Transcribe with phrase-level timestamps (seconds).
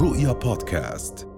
[0.00, 1.28] رؤيا بودكاست.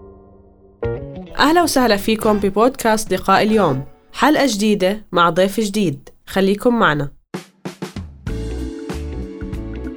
[1.38, 3.84] أهلا وسهلا فيكم ببودكاست لقاء اليوم.
[4.12, 6.08] حلقة جديدة مع ضيف جديد.
[6.26, 7.10] خليكم معنا.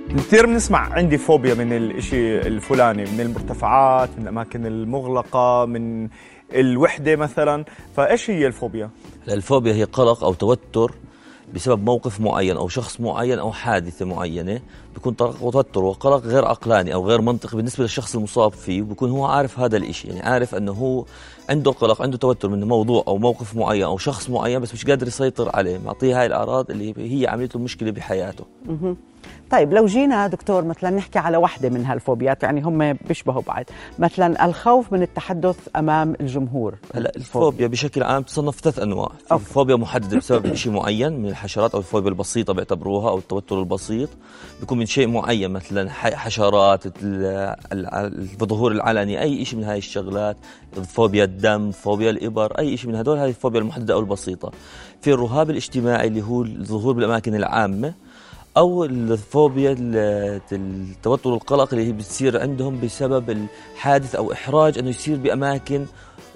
[0.10, 6.10] كثير بنسمع عندي فوبيا من الإشي الفلاني من المرتفعات من الأماكن المغلقة من
[6.54, 7.66] الوحدة مثلا.
[7.96, 8.90] فإيش هي الفوبيا؟
[9.28, 10.92] الفوبيا هي قلق أو توتر.
[11.54, 14.60] بسبب موقف معين أو شخص معين أو حادثة معينة
[14.94, 19.60] بيكون توتر وقلق غير عقلاني أو غير منطقي بالنسبة للشخص المصاب فيه بيكون هو عارف
[19.60, 20.08] هذا الإشي.
[20.08, 21.06] يعني عارف أنه هو
[21.50, 25.08] عنده قلق عنده توتر من موضوع أو موقف معين أو شخص معين بس مش قادر
[25.08, 25.78] يسيطر عليه.
[25.86, 28.46] معطيه هاي الأعراض اللي هي عملت له مشكلة بحياته
[29.54, 33.66] طيب لو جينا دكتور مثلا نحكي على واحدة من هالفوبيات يعني هم بيشبهوا بعض.
[34.00, 36.76] مثلا الخوف من التحدث أمام الجمهور.
[36.96, 39.10] هلا الفوبيا بشكل عام تصنف ثلاث أنواع.
[39.28, 44.10] في فوبيا محدده بسبب شيء معين من الحشرات أو الفوبيا البسيطة بيعتبروها أو التوتر البسيط.
[44.60, 46.96] بيكون من شيء معين مثلا حشرات ال-
[47.74, 50.38] ال- الظهور العلني أي شيء من هاي الشغلات
[50.88, 54.52] فوبيا الدم فوبيا الإبر أي شيء من هدول هاي الفوبيا المحددة أو البسيطة.
[55.02, 57.94] في الرهاب الاجتماعي اللي هو الظهور بالأماكن العامة
[58.58, 63.30] أو الفوبيا ال- التوتر القلق اللي هي بتصير عندهم بسبب
[63.76, 65.86] الحادث أو إحراج إنه يصير بأماكن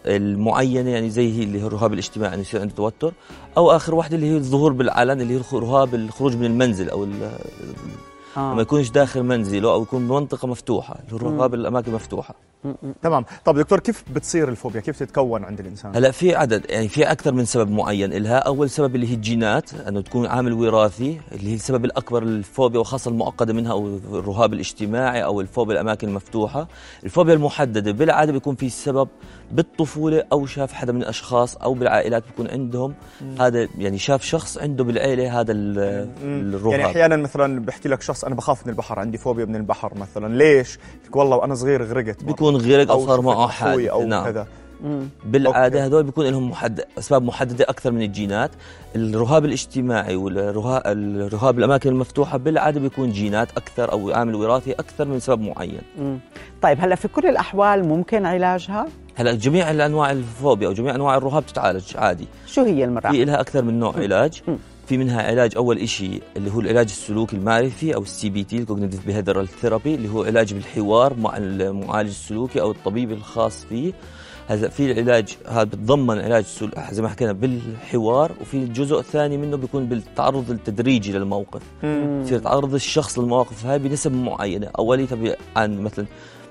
[0.06, 3.14] المعينة يعني زي هي اللي هو الرهاب الاجتماعي إنه يصير عنده توتر.
[3.58, 7.08] أو آخر واحدة اللي هي الظهور بالعلن اللي هي رهاب الخروج من المنزل أو
[8.38, 8.54] آه.
[8.54, 12.36] ما يكونش داخل منزله أو يكون بمنطقه مفتوحة اللي هو رهاب الأماكن المفتوحه
[13.02, 13.26] تمام.
[13.46, 17.32] طب دكتور كيف بتصير الفوبيا؟ كيف تتكون عند الإنسان؟ هلا في عدد يعني في أكثر
[17.34, 21.56] من سبب معين لها أول سبب اللي هي الجينات أنه تكون عامل وراثي اللي هي
[21.56, 26.68] السبب الأكبر للفوبيا وخاصة المعقده منها أو الرهاب الاجتماعي أو الفوبيا الأماكن المفتوحة.
[27.04, 29.08] الفوبيا المحددة بالعادة بيكون في سبب
[29.52, 32.94] بالطفولة أو شاف حدا من الأشخاص أو بالعائلات بيكون عندهم.
[33.40, 36.72] هذا يعني شاف شخص عنده بالعيلة هذا ال- الرهاب.
[36.72, 40.38] يعني أحيانا مثلا بحكي لك شخص أنا بخاف من البحر عندي فوبيا من البحر مثلا.
[40.38, 40.80] ليش؟
[41.16, 42.24] والله وأنا صغير غرقت.
[42.24, 44.48] بيكون غرق أو صار معه أخوي حادث أو نعم كذا
[45.26, 45.86] بالعادة.
[45.86, 48.52] هذول بيكون لهم محدد أسباب محددة أكثر من الجينات
[48.96, 55.20] الرهاب الاجتماعي والرهاب الرهاب الأماكن المفتوحة بالعادة بيكون جينات أكثر أو عامل وراثي أكثر من
[55.20, 56.20] سبب معين مم.
[56.62, 61.46] طيب هلأ في كل الأحوال ممكن علاجها هلأ جميع الأنواع الفوبيا أو جميع أنواع الرهاب
[61.46, 64.58] تتعالج عادي شو هي المراحل؟ في لها أكثر من نوع علاج مم.
[64.88, 69.06] في منها علاج أول شيء اللي هو العلاج السلوكي المعرفي أو ال CBT ال cognitive
[69.06, 73.94] behavioral therapy اللي هو علاج بالحوار مع المعالج السلوكي أو الطبيب الخاص فيه
[74.48, 76.46] هذا في العلاج هذا بتضمن علاج.
[76.92, 81.62] زي ما حكينا بالحوار وفي الجزء الثاني منه بيكون بالتعرض التدريجي للموقف
[82.24, 86.06] يصير تعرض الشخص للمواقف هاي بنسب معينة اوليتها عن مثلا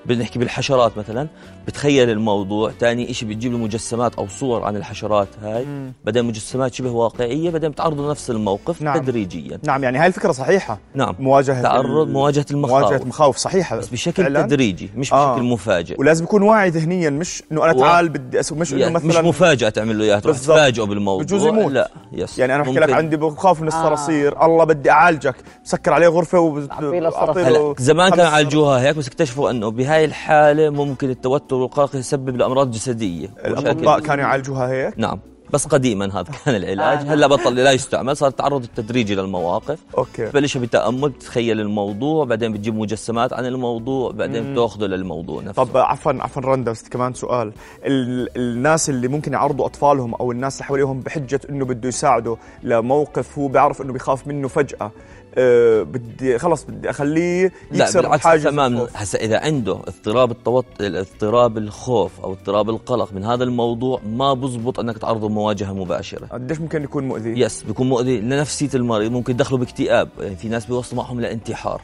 [0.07, 1.27] بنحكي بالحشرات مثلا
[1.67, 5.65] بتخيل الموضوع ثاني شيء بتجيب له مجسمات أو صور عن الحشرات هاي
[6.05, 8.97] بعدين مجسمات شبه واقعية بعدين بتعرضه نفس الموقف نعم.
[8.97, 13.87] تدريجيا نعم يعني هاي الفكرة صحيحة نعم مواجهة تعرض مواجهة المخاوف مواجهة المخاوف صحيحة بس
[13.89, 14.41] بشكل فعلاً.
[14.41, 15.33] تدريجي مش آه.
[15.33, 18.81] بشكل مفاجئ ولازم يكون واعي ذهنيا مش إنه أنا و- تعال بدي أسوي مش إنه
[18.81, 20.37] يعني مش مثلا مفاجأة تعمل له إياها تروح.
[20.37, 21.71] تفاجئه بالموضوع بجوز يموت.
[21.71, 22.89] لا يس يعني أنا بحكي لك.
[22.91, 25.35] عندي بخاف من الصراصير الله بدي أعالجك
[25.65, 26.37] بسكر عليه غرفة
[26.71, 27.47] أعطيه له وبعطي صراصير.
[27.47, 32.71] هلا زمان كانوا يعالجوها هيك بس اكتشفوا أنه بهاي الحالة ممكن التوتر والقلق يسبب لأمراض
[32.71, 33.29] جسدية.
[33.45, 35.19] الأطباء ومشاكل- كانوا يعالجوها هيك؟ نعم.
[35.53, 36.97] بس قديما هذا كان العلاج.
[37.07, 40.25] هلأ بطل لا يستعمل صار التعرض التدريجي للمواقف أوكي.
[40.25, 45.63] بلشها بتأمل بتتخيل الموضوع بعدين بتجيب مجسمات عن الموضوع بعدين بتأخذه للموضوع نفسه.
[45.63, 47.51] طب عفوا عفوا رندا بس كمان سؤال.
[47.85, 53.39] ال الناس اللي ممكن يعرضوا أطفالهم أو الناس اللي حواليهم بحجة إنه بده يساعده لموقف
[53.39, 54.91] هو بيعرف إنه بيخاف منه فجأة
[55.37, 58.97] أه بدي خلص بدي أخليه لا يكسر بالعكس حاجز تماما الخوف.
[58.97, 60.67] هسا إذا عنده اضطراب التوتر
[60.99, 66.59] اضطراب الخوف أو اضطراب القلق من هذا الموضوع ما بزبط أنك تعرضه مواجهة مباشرة قديش
[66.59, 71.03] ممكن يكون مؤذي؟ يس بيكون مؤذي لنفسية المريض ممكن يدخله باكتئاب يعني في ناس بيوصلوا
[71.03, 71.81] معهم لانتحار.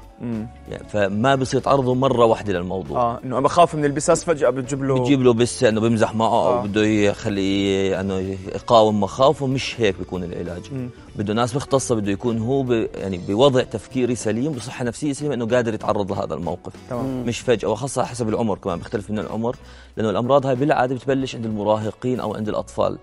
[0.69, 3.01] يعني فما بصير تعرضه مرة واحدة للموضوع.
[3.01, 6.53] آه إنه بخاف من البساس فجأة بتجيب له بتجيب له بس انه بيمزح معه أو
[6.53, 6.63] آه.
[6.65, 8.17] بده يخليه إنه
[8.55, 10.61] يقاوم مخاوفه مش هيك بيكون العلاج.
[10.71, 10.89] مم.
[11.15, 15.45] بده ناس مختصة بده يكون هو ب يعني بوضع تفكيري سليم بصحه نفسية سليمة إنه
[15.45, 16.73] قادر يتعرض لهذا الموقف.
[16.89, 17.23] تمام.
[17.25, 19.55] مش فجأة وخاصة حسب العمر كمان بيختلف من العمر
[19.97, 22.97] لأنه الأمراض هاي بالعادة بتبلش عند المراهقين أو عند الأطفال.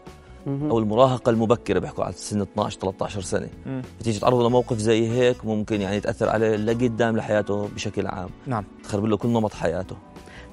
[0.46, 3.48] أو المراهقة المبكرة بيحكوا على سن 12 13 سنة.
[4.00, 8.28] بتيجي تعرضه لموقف زي هيك ممكن يعني تأثر عليه لقدام لحياته بشكل عام.
[8.46, 8.64] نعم.
[8.84, 9.96] تخرب له كل نمط حياته.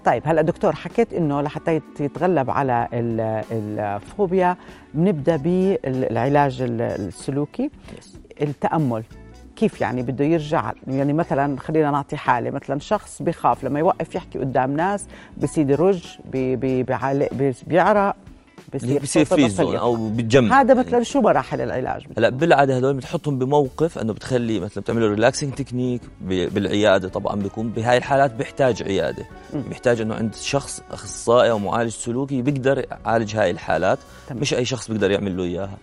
[0.06, 3.44] طيب هلا دكتور حكيت إنه لحتى يتغلب على ال-
[3.80, 4.58] الفوبيا
[4.94, 7.70] بنبدأ بالعلاج ال- السلوكي.
[8.42, 9.04] التأمل
[9.56, 14.40] كيف يعني بده يرجع؟ يعني مثلا خلينا نعطي حالة مثلا شخص بخاف لما يوقف يحكي
[14.40, 15.06] قدام ناس
[15.38, 18.16] بصير يرج بي بي بيعلق- بي- بيعرق
[19.04, 23.98] بصير freeze on أو بتجمد هذا مثلا شو مراحل العلاج هلا بالعادة هدول بتحطهم بموقف
[23.98, 29.26] إنه بتخلي مثلا بتعملوا relaxing technique بالعيادة طبعا بيكون بهاي الحالات بيحتاج عيادة.
[29.54, 29.62] م.
[29.62, 34.00] بيحتاج إنه عند شخص أخصائي أو معالج سلوكي بيقدر يعالج هاي الحالات.
[34.28, 34.42] تمام.
[34.42, 35.78] مش أي شخص بيقدر يعمل له إياها.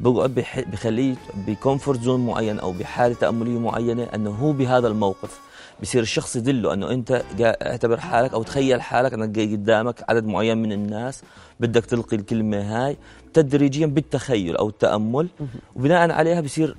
[0.00, 1.14] بقعد بخليه
[1.46, 5.40] ب comfort zone معين أو بحالة تأملية معينة إنه هو بهذا الموقف.
[5.82, 10.72] بصير الشخص يدله إنه أنت اعتبر حالك أو تخيل حالك إنك قدامك عدد معين من
[10.72, 11.22] الناس
[11.60, 12.96] بدك تلقي الكلمة هاي
[13.32, 15.28] تدريجيا بالتخيل أو التأمل.
[15.76, 16.76] وبناء عليها بصير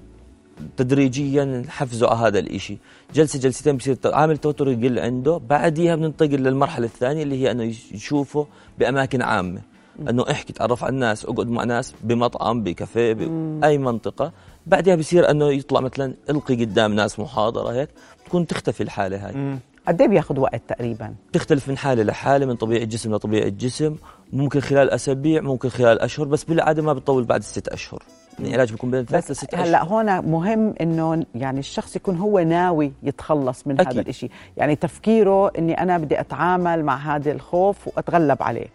[0.77, 2.77] تدريجيا نحفزه على هذا الإشي.
[3.15, 7.63] جلسة جلستين بصير عامل التوتر يقل عنده بعديها بننتقل للمرحلة الثانية اللي هي أنه
[7.93, 8.47] يشوفه
[8.79, 9.61] بأماكن عامة.
[10.09, 14.31] أنه احكي تعرف على الناس اقعد مع ناس بمطعم بكافيه بأي منطقة.
[14.65, 17.89] بعدها بصير أنه يطلع مثلا إلقي قدام ناس محاضرة هيك
[18.25, 19.57] تكون تختفي الحالة هاي.
[19.87, 23.95] قد إيه بياخذ وقت تقريبا؟ تختلف من حالة لحالة من طبيعة جسم لطبيعة جسم
[24.33, 28.03] ممكن خلال أسابيع ممكن خلال أشهر بس بالعادة ما بتطول بعد ست أشهر.
[28.39, 29.67] يعني العلاج بيكون بين ثلاث لست أشهر.
[29.67, 33.99] هلا هون مهم إنه يعني الشخص يكون هو ناوي يتخلص من أكيد.
[33.99, 38.67] هذا الشيء يعني تفكيره إني أنا بدي أتعامل مع هذا الخوف وأتغلب عليه.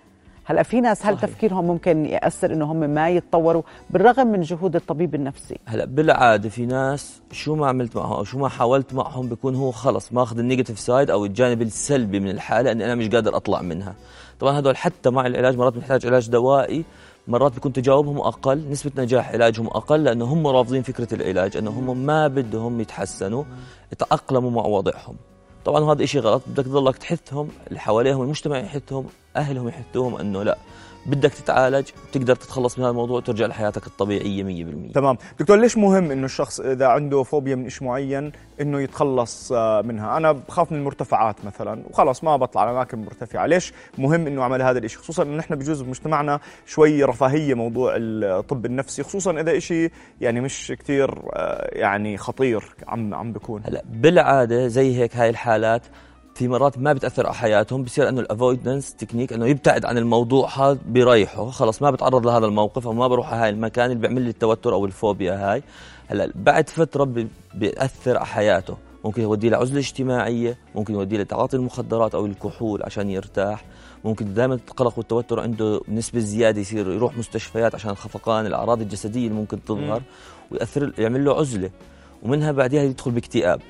[0.49, 1.31] هلا في ناس هل صحيح.
[1.31, 6.67] تفكيرهم ممكن يأثر إنه هم ما يتطوروا بالرغم من جهود الطبيب النفسي؟ هلا بالعادة في
[6.67, 10.43] ناس شو ما عملت معهم أو شو ما حاولت معهم بيكون هو خلص ماخذ ال
[10.43, 13.95] negative side أو الجانب السلبي من الحالة إني أنا مش قادر أطلع منها.
[14.41, 16.85] طبعا هدول حتى مع العلاج مرات بنحتاج علاج دوائي
[17.29, 22.07] مرات بيكون تجاوبهم أقل نسبة نجاح علاجهم أقل لأنه هم رافضين فكرة العلاج إنه هم
[22.07, 23.45] ما بدهم يتحسنوا
[23.93, 25.17] يتأقلموا مع وضعهم.
[25.69, 26.43] طبعا هذا شيء غلط.
[26.47, 29.07] بدك تضلك تحثهم اللي حواليهم المجتمع يحثهم
[29.37, 30.59] أهلهم يحثوهم إنه لا.
[31.07, 35.17] بدك تتعالج تقدر تتخلص من هذا الموضوع وترجع لحياتك الطبيعية 100% تمام.
[35.41, 40.17] دكتور ليش مهم إنه الشخص إذا عنده فوبيا من شيء معين إنه يتخلص آه، منها؟
[40.17, 41.83] أنا بخاف من المرتفعات مثلا.
[41.91, 43.47] وخلاص ما بطلع على اماكن مرتفعة.
[43.47, 48.67] ليش مهم إنه أعمل هذا الشيء خصوصا إنه نحن بجوز بمجتمعنا شوي رفاهية موضوع الطب
[48.67, 49.91] النفسي خصوصا إذا شيء
[50.21, 55.83] يعني مش كثير آه، يعني خطير عم عم بيكون هلا بالعادة زي هيك هاي الحالات
[56.39, 60.49] في مرات ما بتأثر على حياتهم بصير إنه ال avoidance technique إنه يبتعد عن الموضوع
[60.59, 64.23] هذا بيريحه خلص ما بتعرض لهذا الموقف أو ما بروح على هاي المكان اللي بيعمل
[64.23, 65.63] لي التوتر أو الفوبيا هاي.
[66.09, 68.77] هلأ بعد فترة بيأثر على حياته.
[69.05, 73.65] ممكن يوديه لعزله اجتماعية ممكن يوديه لتعاطي المخدرات أو الكحول عشان يرتاح.
[74.05, 79.39] ممكن دائما القلق والتوتر عنده نسبة زيادة يصير يروح مستشفيات عشان الخفقان الأعراض الجسدية اللي
[79.39, 80.03] ممكن تظهر
[80.51, 81.71] ويأثر يعمل له عزلة.
[82.23, 83.61] ومنها بعدها يدخل باكتئاب.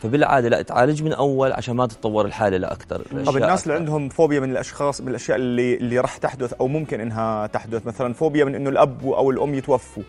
[0.00, 4.40] فبالعادة لا تعالج من أول عشان ما تتطور الحالة لاكثر طب الناس اللي عندهم فوبيا
[4.40, 8.54] من الأشخاص من الأشياء اللي اللي راح تحدث أو ممكن إنها تحدث مثلا فوبيا من
[8.54, 10.02] إنه الأب أو الأم يتوفوا.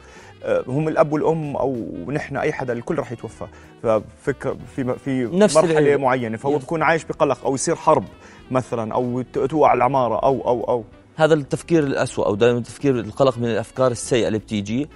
[0.43, 3.45] آه، هم الأب والأم أو نحن أي حدا الكل راح يتوفى.
[3.83, 5.99] ففكر في في نفس مرحلة العيب.
[5.99, 8.03] معينة فهو بيكون عايش بقلق أو يصير حرب
[8.51, 10.83] مثلا أو توقع العمارة أو أو أو.
[11.15, 14.89] هذا التفكير الأسوأ أو دائما التفكير القلق من الأفكار السيئة اللي بتيجي.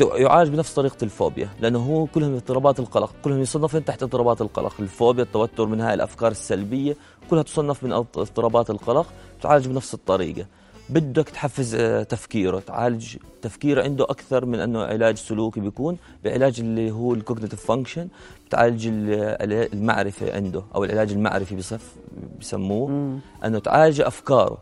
[0.00, 4.74] يعالج بنفس طريقة الفوبيا لأنه هو كلهم اضطرابات القلق كلهم يصنفون تحت اضطرابات القلق.
[4.80, 6.96] الفوبيا التوتر من هاي الأفكار السلبية
[7.30, 9.06] كلها تصنف من اضطرابات القلق
[9.42, 10.46] تعالج بنفس الطريقة.
[10.88, 16.90] بدك تحفز آه، تفكيره تعالج تفكيره عنده أكثر من أنه علاج سلوكي بيكون بعلاج اللي
[16.90, 18.08] هو ال cognitive function
[18.46, 21.96] بتعالج المعرفة عنده أو العلاج المعرفي بصف
[22.40, 23.18] بسموه.
[23.44, 24.58] أنه تعالج أفكاره.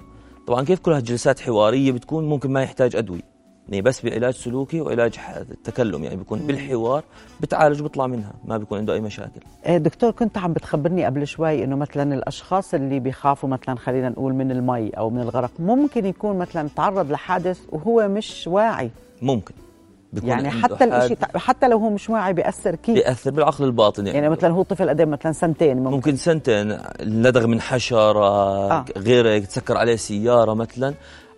[0.47, 3.30] طبعا كيف كلها جلسات حوارية بتكون ممكن ما يحتاج أدوية.
[3.71, 5.15] يعني بس بعلاج سلوكي وعلاج
[5.51, 7.05] التكلم يعني بيكون بالحوار
[7.41, 9.41] بتعالج وبيطلع منها ما بيكون عنده أي مشاكل.
[9.67, 14.35] إيه، دكتور كنت عم بتخبرني قبل شوي إنه مثلا الأشخاص اللي بيخافوا مثلا خلينا نقول
[14.35, 18.91] من المي أو من الغرق ممكن يكون مثلا تعرض لحادث وهو مش واعي.
[19.23, 19.55] ممكن.
[20.23, 24.31] يعني حتى الشيء حتى لو هو مش واعي بيأثر كيف؟ بيأثر بالعقل الباطن يعني, يعني
[24.31, 28.29] مثلا هو طفل قد مثلا سنتين ممكن, ممكن سنتين لدغ من حشرة
[28.73, 28.85] آه.
[28.97, 30.95] غير تسكر عليه سيارة مثلا.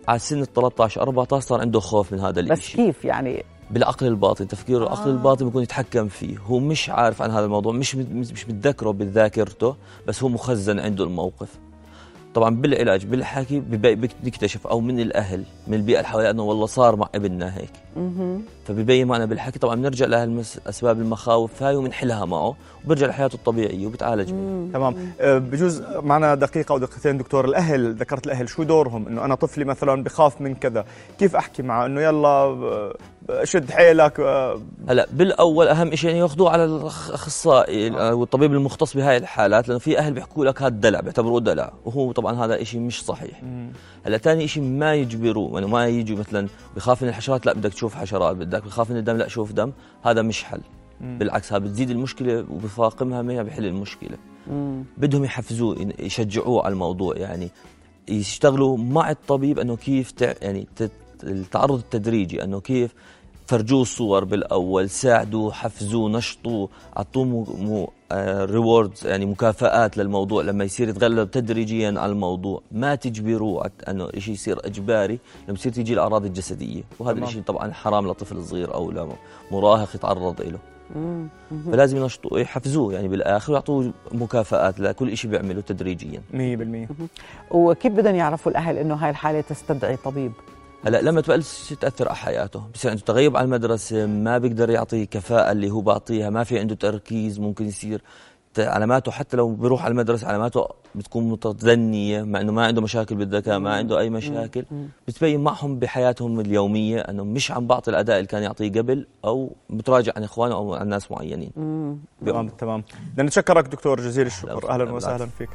[0.07, 4.07] على سن ال 13 14 صار عنده خوف من هذا الشيء بس كيف يعني؟ بالعقل
[4.07, 4.87] الباطن تفكيره آه.
[4.87, 6.37] العقل الباطن بيكون يتحكم فيه.
[6.37, 9.75] هو مش عارف عن هذا الموضوع مش مش متذكره بذاكرته
[10.07, 11.59] بس هو مخزن عنده الموقف.
[12.33, 13.59] طبعا بالعلاج بالحكي
[14.23, 17.71] بيكتشف أو من الأهل من البيئة اللي حواليه أنه والله صار مع ابننا هيك.
[18.65, 19.59] فبيبين معنا بالحكي.
[19.59, 22.55] طبعا بنرجع لاسباب المخاوف هاي وبنحلها معه
[22.85, 24.29] وبرجع لحياته الطبيعية وبتعالج
[24.73, 25.13] تمام.
[25.19, 27.45] أه، بجوز معنا دقيقة أو دقيقتين دكتور.
[27.45, 30.85] الأهل ذكرت الأهل شو دورهم؟ إنه أنا طفلي مثلا بخاف من كذا.
[31.19, 32.93] كيف أحكي معه؟ إنه يلا أه،
[33.43, 39.67] شد حيلك أه، هلأ بالأول أهم شيء يعني يأخذوه على الأخصائي والطبيب المختص بهاي الحالات.
[39.67, 41.73] لأنه في أهل بيحكوا لك هذا دلع بيعتبروه دلع.
[41.85, 43.41] وهو طبعا هذا شيء مش صحيح.
[44.05, 47.95] هلأ ثاني شيء ما يجبروه يعني ما يجوا مثلا بخاف من الحشرات لأ بدك تشوف
[47.95, 49.71] حشرات بدك بخاف من الدم لا شوف دم
[50.03, 50.61] هذا مش حل
[51.01, 51.17] مم.
[51.17, 54.17] بالعكس هذا بتزيد المشكلة وبفاقمها ما بحل المشكلة
[54.47, 54.83] مم.
[54.97, 57.49] بدهم يحفزوه يشجعوه على الموضوع يعني
[58.07, 60.33] يشتغلوا مع الطبيب إنه كيف تع...
[60.41, 60.91] يعني تت...
[61.23, 62.93] التعرض التدريجي إنه كيف
[63.47, 67.43] فرجوه الصور بالأول ساعدوه حفزوه نشطوه أعطوه مو...
[67.43, 67.89] مو...
[68.45, 72.61] ريوردز يعني مكافآت للموضوع لما يصير يتغلب تدريجيا على الموضوع.
[72.71, 76.83] ما تجبروه إنه شيء يصير إجباري لما يصير تيجي الاعراض الجسدية.
[76.99, 78.91] وهذا الشيء طبعا حرام لطفل صغير أو
[79.51, 80.59] لمراهق يتعرض له
[81.71, 86.21] فلازم ينشطوه يحفزوه يعني بالآخر ويعطوه مكافآت لكل شيء بيعمله تدريجيا.
[86.33, 86.35] 100%
[87.51, 90.31] وكيف بدهم يعرفوا الأهل إنه هاي الحالة تستدعي طبيب؟
[90.85, 92.63] هلا لما تبلش تأثر على حياته.
[92.73, 96.75] بصير عنده تغيب على المدرسة ما بيقدر يعطي كفاءة اللي هو بعطيها ما في عنده
[96.75, 98.01] تركيز ممكن يصير.
[98.57, 103.59] علاماته حتى لو بيروح على المدرسة علاماته بتكون متدنيه مع إنه ما عنده مشاكل بالذكاء
[103.59, 104.65] ما عنده أي مشاكل.
[105.07, 110.13] بتبين معهم بحياتهم اليومية إنه مش عم بعطي الأداء اللي كان يعطيه قبل أو بتراجع
[110.15, 111.51] عن إخوانه أو عن ناس معينين.
[112.25, 112.83] تمام تمام.
[113.13, 114.69] بدنا نتشكرك دكتور جزيل الشكر.
[114.69, 115.49] أهلا وسهلا فيك.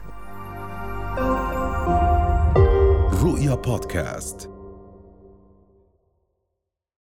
[3.22, 4.50] رؤيا بودكاست.